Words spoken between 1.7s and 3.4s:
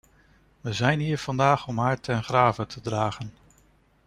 haar ten grave te dragen.